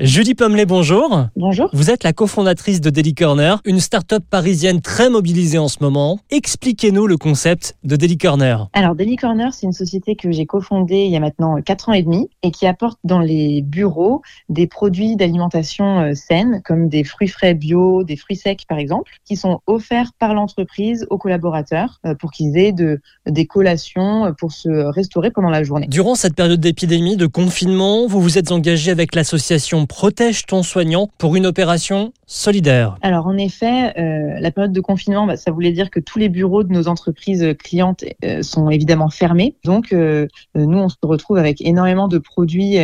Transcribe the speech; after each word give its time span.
Julie 0.00 0.34
Pommelet, 0.34 0.66
bonjour. 0.66 1.28
Bonjour. 1.36 1.70
Vous 1.72 1.88
êtes 1.88 2.02
la 2.02 2.12
cofondatrice 2.12 2.80
de 2.80 2.90
Daily 2.90 3.14
Corner, 3.14 3.60
une 3.64 3.78
start-up 3.78 4.24
parisienne 4.28 4.80
très 4.80 5.08
mobilisée 5.08 5.58
en 5.58 5.68
ce 5.68 5.76
moment. 5.80 6.18
Expliquez-nous 6.30 7.06
le 7.06 7.16
concept 7.16 7.76
de 7.84 7.94
Daily 7.94 8.18
Corner. 8.18 8.68
Alors, 8.72 8.96
Daily 8.96 9.14
Corner, 9.14 9.54
c'est 9.54 9.66
une 9.66 9.72
société 9.72 10.16
que 10.16 10.32
j'ai 10.32 10.46
cofondée 10.46 11.04
il 11.04 11.12
y 11.12 11.16
a 11.16 11.20
maintenant 11.20 11.62
4 11.62 11.90
ans 11.90 11.92
et 11.92 12.02
demi 12.02 12.28
et 12.42 12.50
qui 12.50 12.66
apporte 12.66 12.98
dans 13.04 13.20
les 13.20 13.62
bureaux 13.62 14.20
des 14.48 14.66
produits 14.66 15.14
d'alimentation 15.14 16.00
euh, 16.00 16.14
saine, 16.14 16.60
comme 16.64 16.88
des 16.88 17.04
fruits 17.04 17.28
frais 17.28 17.54
bio, 17.54 18.02
des 18.02 18.16
fruits 18.16 18.34
secs 18.34 18.66
par 18.68 18.78
exemple, 18.78 19.12
qui 19.24 19.36
sont 19.36 19.60
offerts 19.68 20.10
par 20.18 20.34
l'entreprise 20.34 21.06
aux 21.08 21.18
collaborateurs 21.18 22.00
euh, 22.04 22.16
pour 22.16 22.32
qu'ils 22.32 22.58
aient 22.58 22.72
de, 22.72 23.00
des 23.26 23.46
collations 23.46 24.24
euh, 24.24 24.32
pour 24.32 24.50
se 24.50 24.68
restaurer 24.68 25.30
pendant 25.30 25.50
la 25.50 25.62
journée. 25.62 25.86
Durant 25.86 26.16
cette 26.16 26.34
période 26.34 26.58
d'épidémie, 26.58 27.16
de 27.16 27.26
confinement, 27.26 28.08
vous 28.08 28.20
vous 28.20 28.38
êtes 28.38 28.50
engagé 28.50 28.90
avec 28.90 29.14
l'association 29.14 29.83
Protège 29.86 30.46
ton 30.46 30.62
soignant 30.62 31.08
pour 31.18 31.36
une 31.36 31.46
opération 31.46 32.12
solidaire. 32.26 32.96
Alors 33.02 33.26
en 33.26 33.36
effet, 33.36 33.98
euh, 33.98 34.38
la 34.40 34.50
période 34.50 34.72
de 34.72 34.80
confinement, 34.80 35.26
bah, 35.26 35.36
ça 35.36 35.50
voulait 35.50 35.72
dire 35.72 35.90
que 35.90 36.00
tous 36.00 36.18
les 36.18 36.28
bureaux 36.28 36.62
de 36.62 36.72
nos 36.72 36.88
entreprises 36.88 37.54
clientes 37.58 38.04
euh, 38.24 38.42
sont 38.42 38.70
évidemment 38.70 39.10
fermés. 39.10 39.56
Donc 39.64 39.92
euh, 39.92 40.26
nous, 40.54 40.78
on 40.78 40.88
se 40.88 40.96
retrouve 41.02 41.38
avec 41.38 41.60
énormément 41.60 42.08
de 42.08 42.18
produits 42.18 42.78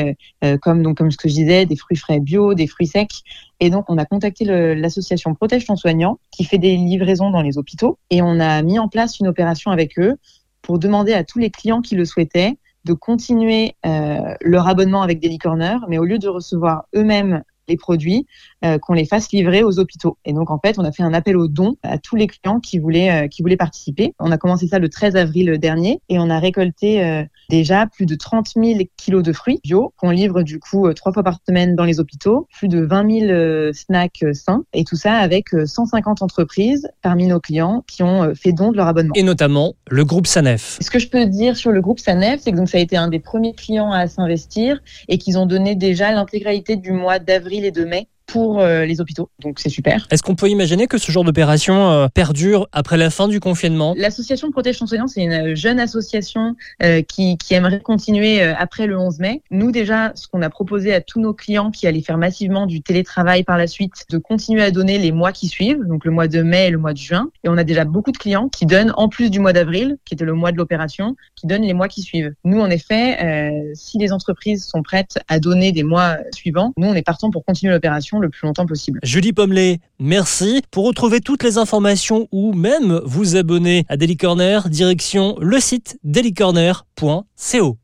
comme 0.62 0.82
donc 0.82 0.98
comme 0.98 1.10
ce 1.10 1.16
que 1.16 1.28
je 1.28 1.34
disais, 1.34 1.66
des 1.66 1.76
fruits 1.76 1.96
frais 1.96 2.20
bio, 2.20 2.54
des 2.54 2.66
fruits 2.66 2.86
secs. 2.86 3.22
Et 3.60 3.70
donc 3.70 3.86
on 3.88 3.98
a 3.98 4.04
contacté 4.04 4.44
l'association 4.44 5.34
Protège 5.34 5.66
ton 5.66 5.76
soignant 5.76 6.18
qui 6.30 6.44
fait 6.44 6.58
des 6.58 6.76
livraisons 6.76 7.30
dans 7.30 7.42
les 7.42 7.58
hôpitaux 7.58 7.98
et 8.10 8.22
on 8.22 8.40
a 8.40 8.62
mis 8.62 8.78
en 8.78 8.88
place 8.88 9.20
une 9.20 9.28
opération 9.28 9.70
avec 9.70 9.98
eux 9.98 10.16
pour 10.62 10.78
demander 10.78 11.12
à 11.12 11.24
tous 11.24 11.38
les 11.38 11.50
clients 11.50 11.80
qui 11.80 11.94
le 11.94 12.04
souhaitaient 12.04 12.56
de 12.84 12.92
continuer 12.92 13.76
euh, 13.86 14.34
leur 14.40 14.68
abonnement 14.68 15.02
avec 15.02 15.20
Daily 15.20 15.38
Corner, 15.38 15.84
mais 15.88 15.98
au 15.98 16.04
lieu 16.04 16.18
de 16.18 16.28
recevoir 16.28 16.86
eux-mêmes 16.94 17.42
les 17.70 17.76
produits, 17.76 18.26
euh, 18.64 18.78
qu'on 18.78 18.92
les 18.92 19.06
fasse 19.06 19.32
livrer 19.32 19.62
aux 19.62 19.78
hôpitaux. 19.78 20.18
Et 20.24 20.32
donc 20.32 20.50
en 20.50 20.58
fait, 20.58 20.78
on 20.78 20.84
a 20.84 20.92
fait 20.92 21.02
un 21.02 21.14
appel 21.14 21.36
aux 21.36 21.48
dons 21.48 21.76
à 21.82 21.98
tous 21.98 22.16
les 22.16 22.26
clients 22.26 22.60
qui 22.60 22.78
voulaient 22.78 23.24
euh, 23.24 23.28
qui 23.28 23.42
voulaient 23.42 23.56
participer. 23.56 24.14
On 24.18 24.30
a 24.30 24.38
commencé 24.38 24.66
ça 24.66 24.78
le 24.78 24.88
13 24.88 25.16
avril 25.16 25.58
dernier 25.58 26.00
et 26.08 26.18
on 26.18 26.28
a 26.28 26.38
récolté 26.38 27.02
euh, 27.02 27.24
déjà 27.48 27.86
plus 27.86 28.06
de 28.06 28.14
30 28.14 28.48
000 28.56 28.80
kilos 28.96 29.22
de 29.22 29.32
fruits 29.32 29.60
bio 29.64 29.94
qu'on 29.96 30.10
livre 30.10 30.42
du 30.42 30.58
coup 30.58 30.92
trois 30.94 31.12
fois 31.12 31.22
par 31.22 31.38
semaine 31.48 31.74
dans 31.74 31.84
les 31.84 32.00
hôpitaux, 32.00 32.48
plus 32.58 32.68
de 32.68 32.80
20 32.80 33.20
000 33.26 33.72
snacks 33.72 34.24
sains 34.34 34.64
et 34.72 34.84
tout 34.84 34.96
ça 34.96 35.14
avec 35.14 35.46
150 35.64 36.22
entreprises 36.22 36.88
parmi 37.02 37.26
nos 37.26 37.40
clients 37.40 37.84
qui 37.86 38.02
ont 38.02 38.34
fait 38.34 38.52
don 38.52 38.72
de 38.72 38.76
leur 38.76 38.88
abonnement. 38.88 39.12
Et 39.14 39.22
notamment 39.22 39.74
le 39.88 40.04
groupe 40.04 40.26
Sanef. 40.26 40.78
Ce 40.80 40.90
que 40.90 40.98
je 40.98 41.08
peux 41.08 41.26
dire 41.26 41.56
sur 41.56 41.72
le 41.72 41.80
groupe 41.80 42.00
Sanef, 42.00 42.40
c'est 42.40 42.52
que 42.52 42.56
donc 42.56 42.68
ça 42.68 42.78
a 42.78 42.80
été 42.80 42.96
un 42.96 43.08
des 43.08 43.20
premiers 43.20 43.54
clients 43.54 43.92
à 43.92 44.06
s'investir 44.06 44.80
et 45.08 45.18
qu'ils 45.18 45.38
ont 45.38 45.46
donné 45.46 45.74
déjà 45.74 46.12
l'intégralité 46.12 46.76
du 46.76 46.92
mois 46.92 47.18
d'avril 47.18 47.59
et 47.64 47.70
de 47.70 47.84
mai 47.84 48.08
pour 48.30 48.60
euh, 48.60 48.84
les 48.84 49.00
hôpitaux. 49.00 49.28
Donc 49.40 49.58
c'est 49.58 49.68
super. 49.68 50.06
Est-ce 50.10 50.22
qu'on 50.22 50.36
peut 50.36 50.48
imaginer 50.48 50.86
que 50.86 50.98
ce 50.98 51.10
genre 51.10 51.24
d'opération 51.24 51.90
euh, 51.90 52.08
perdure 52.08 52.68
après 52.72 52.96
la 52.96 53.10
fin 53.10 53.26
du 53.26 53.40
confinement? 53.40 53.94
L'association 53.96 54.50
Protège 54.52 54.78
ton 54.78 54.86
soignant, 54.86 55.08
c'est 55.08 55.22
une 55.22 55.56
jeune 55.56 55.80
association 55.80 56.54
euh, 56.82 57.02
qui, 57.02 57.36
qui, 57.38 57.54
aimerait 57.54 57.80
continuer 57.80 58.40
après 58.42 58.86
le 58.86 58.96
11 58.96 59.18
mai. 59.18 59.42
Nous 59.50 59.72
déjà, 59.72 60.12
ce 60.14 60.28
qu'on 60.28 60.42
a 60.42 60.50
proposé 60.50 60.94
à 60.94 61.00
tous 61.00 61.20
nos 61.20 61.34
clients 61.34 61.72
qui 61.72 61.86
allaient 61.88 62.02
faire 62.02 62.18
massivement 62.18 62.66
du 62.66 62.82
télétravail 62.82 63.42
par 63.42 63.58
la 63.58 63.66
suite, 63.66 64.04
de 64.08 64.18
continuer 64.18 64.62
à 64.62 64.70
donner 64.70 64.98
les 64.98 65.10
mois 65.10 65.32
qui 65.32 65.48
suivent, 65.48 65.84
donc 65.86 66.04
le 66.04 66.12
mois 66.12 66.28
de 66.28 66.42
mai 66.42 66.68
et 66.68 66.70
le 66.70 66.78
mois 66.78 66.92
de 66.92 66.98
juin. 66.98 67.30
Et 67.42 67.48
on 67.48 67.56
a 67.56 67.64
déjà 67.64 67.84
beaucoup 67.84 68.12
de 68.12 68.18
clients 68.18 68.48
qui 68.48 68.66
donnent 68.66 68.92
en 68.96 69.08
plus 69.08 69.30
du 69.30 69.40
mois 69.40 69.52
d'avril, 69.52 69.96
qui 70.04 70.14
était 70.14 70.24
le 70.24 70.34
mois 70.34 70.52
de 70.52 70.56
l'opération, 70.56 71.16
qui 71.34 71.48
donnent 71.48 71.62
les 71.62 71.74
mois 71.74 71.88
qui 71.88 72.02
suivent. 72.02 72.32
Nous, 72.44 72.60
en 72.60 72.70
effet, 72.70 73.72
si 73.74 73.98
les 73.98 74.12
entreprises 74.12 74.64
sont 74.64 74.82
prêtes 74.82 75.18
à 75.26 75.40
donner 75.40 75.72
des 75.72 75.82
mois 75.82 76.18
suivants, 76.32 76.72
nous, 76.76 76.86
on 76.86 76.94
est 76.94 77.02
partant 77.02 77.30
pour 77.30 77.44
continuer 77.44 77.72
l'opération 77.72 78.19
le 78.20 78.28
plus 78.28 78.46
longtemps 78.46 78.66
possible. 78.66 79.00
Julie 79.02 79.32
Pommelet, 79.32 79.80
merci. 79.98 80.62
Pour 80.70 80.86
retrouver 80.86 81.20
toutes 81.20 81.42
les 81.42 81.58
informations 81.58 82.28
ou 82.32 82.52
même 82.52 83.00
vous 83.04 83.36
abonner 83.36 83.84
à 83.88 83.96
Daily 83.96 84.16
Corner, 84.16 84.68
direction 84.68 85.36
le 85.40 85.60
site 85.60 85.98
dailycorner.co. 86.04 87.76